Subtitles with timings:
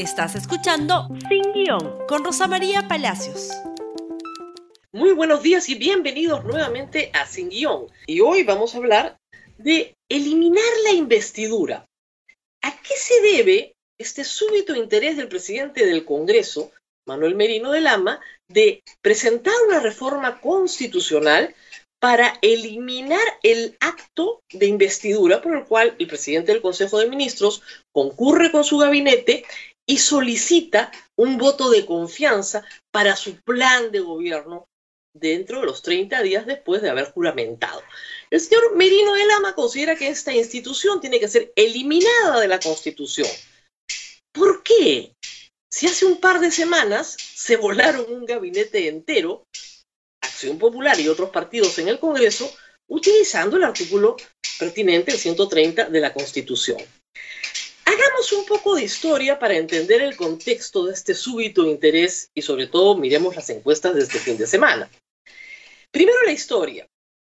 [0.00, 3.50] Estás escuchando Sin Guión con Rosa María Palacios.
[4.92, 7.86] Muy buenos días y bienvenidos nuevamente a Sin Guión.
[8.06, 9.18] Y hoy vamos a hablar
[9.58, 11.86] de eliminar la investidura.
[12.62, 16.72] ¿A qué se debe este súbito interés del presidente del Congreso,
[17.06, 21.54] Manuel Merino de Lama, de presentar una reforma constitucional
[22.00, 27.62] para eliminar el acto de investidura por el cual el presidente del Consejo de Ministros
[27.92, 29.44] concurre con su gabinete
[29.86, 34.68] y solicita un voto de confianza para su plan de gobierno
[35.14, 37.82] dentro de los 30 días después de haber juramentado.
[38.30, 42.60] El señor Merino de Lama considera que esta institución tiene que ser eliminada de la
[42.60, 43.28] Constitución.
[44.32, 45.14] ¿Por qué?
[45.72, 49.46] Si hace un par de semanas se volaron un gabinete entero,
[50.22, 52.52] Acción Popular y otros partidos en el Congreso,
[52.88, 54.16] utilizando el artículo
[54.58, 56.78] pertinente, el 130 de la Constitución.
[58.20, 62.66] Hagamos un poco de historia para entender el contexto de este súbito interés y sobre
[62.66, 64.90] todo miremos las encuestas de este fin de semana.
[65.90, 66.86] Primero la historia.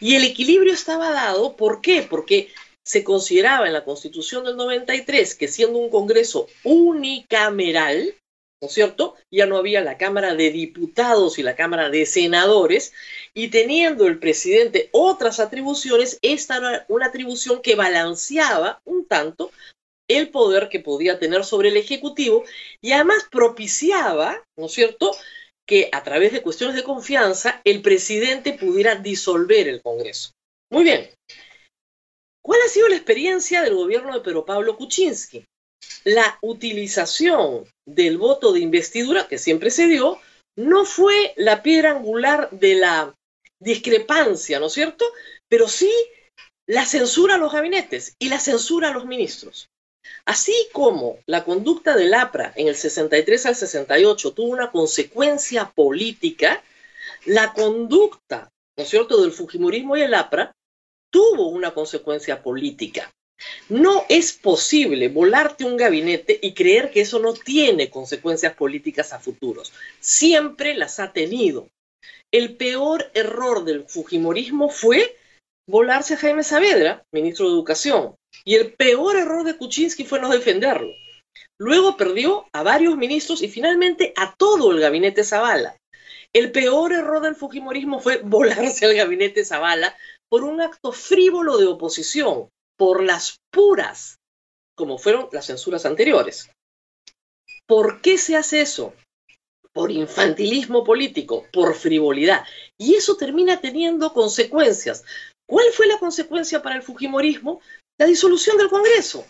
[0.00, 2.02] Y el equilibrio estaba dado, ¿por qué?
[2.02, 2.50] Porque
[2.84, 8.14] se consideraba en la Constitución del 93 que siendo un Congreso unicameral,
[8.60, 9.14] ¿no es cierto?
[9.30, 12.92] Ya no había la Cámara de Diputados y la Cámara de Senadores,
[13.34, 19.50] y teniendo el presidente otras atribuciones, esta era una atribución que balanceaba un tanto
[20.08, 22.44] el poder que podía tener sobre el Ejecutivo
[22.80, 25.12] y además propiciaba, ¿no es cierto?,
[25.68, 30.30] que a través de cuestiones de confianza el presidente pudiera disolver el Congreso.
[30.70, 31.10] Muy bien.
[32.40, 35.44] ¿Cuál ha sido la experiencia del gobierno de Pedro Pablo Kuczynski?
[36.04, 40.18] La utilización del voto de investidura, que siempre se dio,
[40.56, 43.14] no fue la piedra angular de la
[43.60, 45.04] discrepancia, ¿no es cierto?
[45.48, 45.90] Pero sí
[46.66, 49.68] la censura a los gabinetes y la censura a los ministros.
[50.24, 56.62] Así como la conducta del APRA en el 63 al 68 tuvo una consecuencia política,
[57.24, 60.52] la conducta, ¿no es cierto?, del Fujimorismo y el APRA
[61.10, 63.10] tuvo una consecuencia política.
[63.68, 69.18] No es posible volarte un gabinete y creer que eso no tiene consecuencias políticas a
[69.18, 69.72] futuros.
[70.00, 71.68] Siempre las ha tenido.
[72.32, 75.16] El peor error del Fujimorismo fue
[75.68, 78.14] volarse a Jaime Saavedra, ministro de Educación,
[78.44, 80.92] y el peor error de Kuczynski fue no defenderlo.
[81.58, 85.76] Luego perdió a varios ministros y finalmente a todo el gabinete Zavala.
[86.32, 89.96] El peor error del Fujimorismo fue volarse al gabinete Zavala
[90.28, 94.16] por un acto frívolo de oposición, por las puras,
[94.74, 96.50] como fueron las censuras anteriores.
[97.66, 98.94] ¿Por qué se hace eso?
[99.76, 102.44] por infantilismo político, por frivolidad.
[102.78, 105.04] Y eso termina teniendo consecuencias.
[105.46, 107.60] ¿Cuál fue la consecuencia para el Fujimorismo?
[107.98, 109.26] La disolución del Congreso,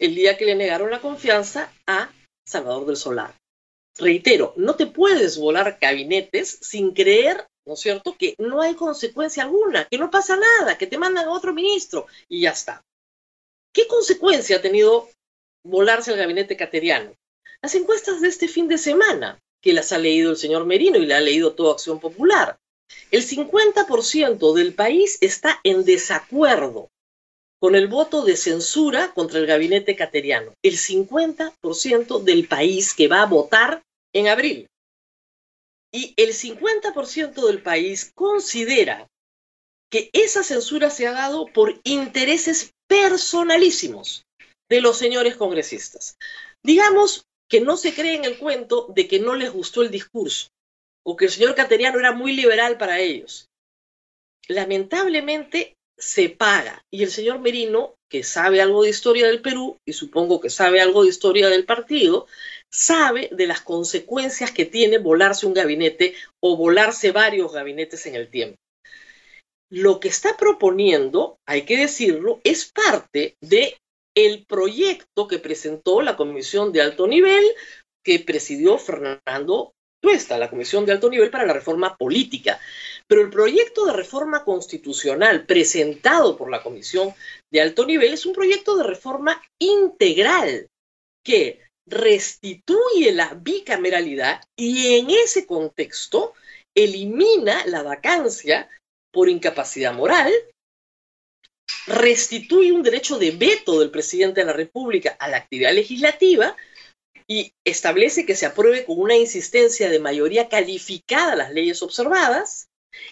[0.00, 2.10] el día que le negaron la confianza a
[2.44, 3.36] Salvador del Solar.
[3.96, 9.42] Reitero, no te puedes volar gabinetes sin creer, ¿no es cierto?, que no hay consecuencia
[9.42, 12.82] alguna, que no pasa nada, que te mandan a otro ministro y ya está.
[13.74, 15.10] ¿Qué consecuencia ha tenido
[15.62, 17.14] volarse el gabinete cateriano?
[17.60, 21.04] Las encuestas de este fin de semana que las ha leído el señor Merino y
[21.04, 22.56] la ha leído toda Acción Popular.
[23.10, 26.88] El 50% del país está en desacuerdo
[27.60, 30.54] con el voto de censura contra el gabinete cateriano.
[30.62, 33.82] El 50% del país que va a votar
[34.14, 34.68] en abril.
[35.92, 39.08] Y el 50% del país considera
[39.90, 44.26] que esa censura se ha dado por intereses personalísimos
[44.68, 46.16] de los señores congresistas.
[46.62, 50.48] Digamos que no se cree en el cuento de que no les gustó el discurso
[51.04, 53.48] o que el señor Cateriano era muy liberal para ellos.
[54.46, 59.94] Lamentablemente se paga y el señor Merino, que sabe algo de historia del Perú y
[59.94, 62.26] supongo que sabe algo de historia del partido,
[62.70, 68.30] sabe de las consecuencias que tiene volarse un gabinete o volarse varios gabinetes en el
[68.30, 68.56] tiempo.
[69.70, 73.76] Lo que está proponiendo, hay que decirlo, es parte de
[74.16, 77.44] el proyecto que presentó la Comisión de Alto Nivel
[78.04, 82.58] que presidió Fernando Tuesta, la Comisión de Alto Nivel para la Reforma Política.
[83.06, 87.14] Pero el proyecto de reforma constitucional presentado por la Comisión
[87.52, 90.68] de Alto Nivel es un proyecto de reforma integral
[91.24, 96.34] que restituye la bicameralidad y en ese contexto
[96.76, 98.68] elimina la vacancia
[99.12, 100.32] por incapacidad moral,
[101.86, 106.56] restituye un derecho de veto del presidente de la República a la actividad legislativa
[107.26, 112.68] y establece que se apruebe con una insistencia de mayoría calificada las leyes observadas,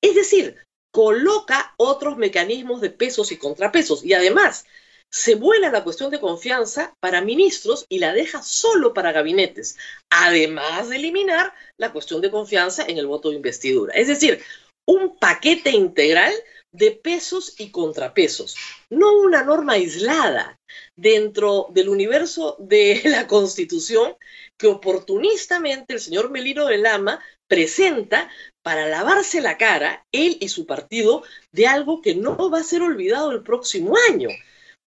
[0.00, 0.56] es decir,
[0.90, 4.04] coloca otros mecanismos de pesos y contrapesos.
[4.04, 4.66] Y además
[5.10, 9.78] se vuela la cuestión de confianza para ministros y la deja solo para gabinetes,
[10.10, 13.94] además de eliminar la cuestión de confianza en el voto de investidura.
[13.94, 14.42] Es decir,
[14.86, 16.32] un paquete integral
[16.72, 18.56] de pesos y contrapesos,
[18.90, 20.58] no una norma aislada
[20.96, 24.14] dentro del universo de la Constitución
[24.58, 28.30] que oportunistamente el señor Melino de Lama presenta
[28.62, 31.22] para lavarse la cara, él y su partido,
[31.52, 34.28] de algo que no va a ser olvidado el próximo año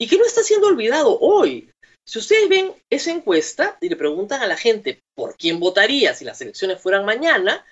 [0.00, 1.70] y que no está siendo olvidado hoy.
[2.06, 6.24] Si ustedes ven esa encuesta y le preguntan a la gente por quién votaría si
[6.24, 7.64] las elecciones fueran mañana,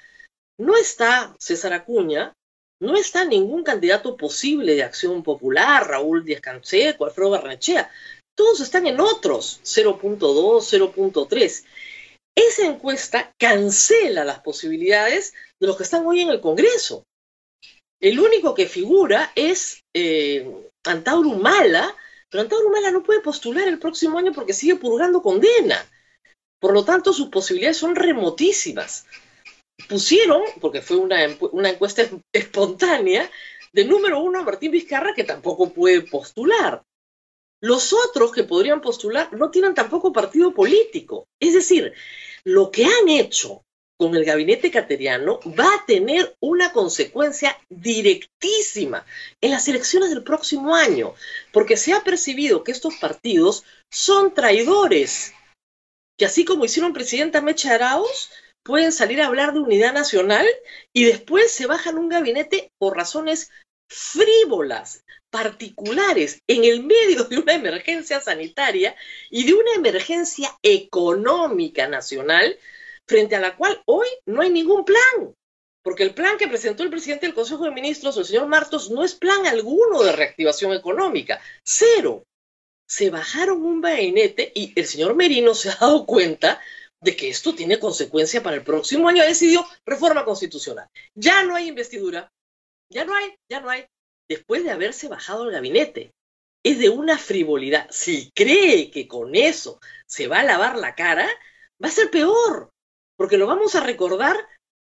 [0.58, 2.32] no está César Acuña,
[2.80, 7.90] no está ningún candidato posible de Acción Popular, Raúl Díaz Canseco, Alfredo Barnechea.
[8.36, 11.64] Todos están en otros, 0.2, 0.3.
[12.34, 17.04] Esa encuesta cancela las posibilidades de los que están hoy en el Congreso.
[18.00, 20.50] El único que figura es eh,
[20.84, 21.94] Antauro Mala,
[22.32, 25.86] pero Antauro no puede postular el próximo año porque sigue purgando condena.
[26.58, 29.06] Por lo tanto, sus posibilidades son remotísimas
[29.88, 32.02] pusieron, porque fue una, encuesta
[32.32, 33.30] espontánea,
[33.72, 36.82] de número uno a Martín Vizcarra, que tampoco puede postular.
[37.60, 41.26] Los otros que podrían postular no tienen tampoco partido político.
[41.40, 41.94] Es decir,
[42.44, 43.64] lo que han hecho
[43.96, 49.06] con el gabinete cateriano va a tener una consecuencia directísima
[49.40, 51.14] en las elecciones del próximo año,
[51.52, 55.34] porque se ha percibido que estos partidos son traidores,
[56.18, 58.30] que así como hicieron presidenta Mecha Arauz,
[58.62, 60.46] pueden salir a hablar de unidad nacional
[60.92, 63.50] y después se bajan un gabinete por razones
[63.88, 68.96] frívolas, particulares, en el medio de una emergencia sanitaria
[69.30, 72.58] y de una emergencia económica nacional,
[73.06, 75.34] frente a la cual hoy no hay ningún plan.
[75.82, 79.02] Porque el plan que presentó el presidente del Consejo de Ministros, el señor Martos, no
[79.02, 81.40] es plan alguno de reactivación económica.
[81.64, 82.24] Cero.
[82.86, 86.60] Se bajaron un gabinete y el señor Merino se ha dado cuenta
[87.00, 90.88] de que esto tiene consecuencia para el próximo año, decidió reforma constitucional.
[91.14, 92.30] Ya no hay investidura,
[92.88, 93.86] ya no hay, ya no hay,
[94.28, 96.12] después de haberse bajado el gabinete.
[96.62, 97.88] Es de una frivolidad.
[97.90, 101.28] Si cree que con eso se va a lavar la cara,
[101.82, 102.70] va a ser peor,
[103.22, 104.36] porque lo vamos a recordar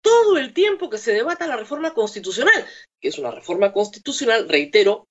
[0.03, 2.67] todo el tiempo que se debata la reforma constitucional,
[2.99, 5.07] que es una reforma constitucional, reitero,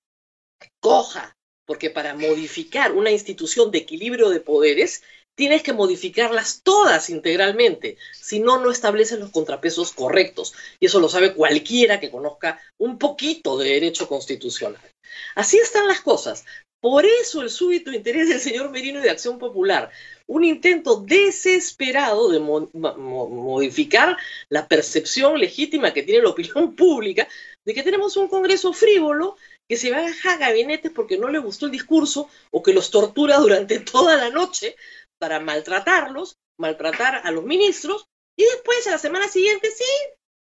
[0.80, 5.02] coja, porque para modificar una institución de equilibrio de poderes
[5.35, 10.52] tienes que modificarlas todas integralmente, si no, no establecen los contrapesos correctos.
[10.78, 14.92] Y eso lo sabe cualquiera que conozca un poquito de derecho constitucional.
[15.35, 16.44] Así están las cosas.
[16.88, 19.90] Por eso el súbito interés del señor Merino y de Acción Popular,
[20.28, 24.16] un intento desesperado de modificar
[24.49, 27.26] la percepción legítima que tiene la opinión pública
[27.64, 29.37] de que tenemos un Congreso frívolo
[29.69, 33.38] que se baja a gabinetes porque no le gustó el discurso o que los tortura
[33.38, 34.76] durante toda la noche
[35.19, 39.85] para maltratarlos, maltratar a los ministros, y después a la semana siguiente, sí,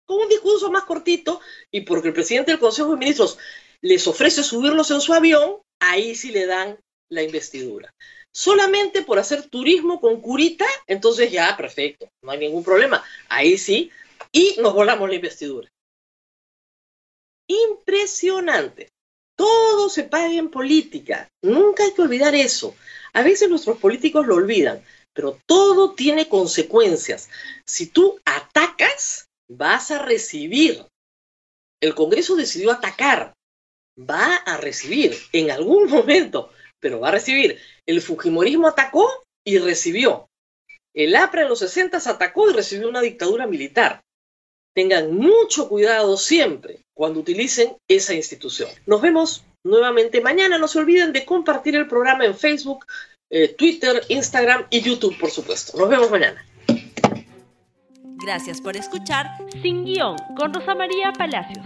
[0.05, 3.39] con un discurso más cortito, y porque el presidente del Consejo de Ministros
[3.81, 7.93] les ofrece subirlos en su avión, ahí sí le dan la investidura.
[8.33, 13.91] Solamente por hacer turismo con curita, entonces ya, perfecto, no hay ningún problema, ahí sí,
[14.31, 15.69] y nos volamos la investidura.
[17.47, 18.89] Impresionante.
[19.35, 21.27] Todo se paga en política.
[21.41, 22.75] Nunca hay que olvidar eso.
[23.13, 24.83] A veces nuestros políticos lo olvidan,
[25.13, 27.29] pero todo tiene consecuencias.
[27.65, 30.85] Si tú atacas, vas a recibir.
[31.81, 33.33] El Congreso decidió atacar,
[33.99, 37.59] va a recibir en algún momento, pero va a recibir.
[37.85, 39.09] El Fujimorismo atacó
[39.45, 40.27] y recibió.
[40.93, 44.01] El APRA en los 60 atacó y recibió una dictadura militar.
[44.75, 48.69] Tengan mucho cuidado siempre cuando utilicen esa institución.
[48.85, 50.57] Nos vemos nuevamente mañana.
[50.57, 52.85] No se olviden de compartir el programa en Facebook,
[53.29, 55.77] eh, Twitter, Instagram y YouTube, por supuesto.
[55.77, 56.45] Nos vemos mañana.
[58.21, 59.27] Gracias por escuchar
[59.61, 61.65] Sin Guión con Rosa María Palacios.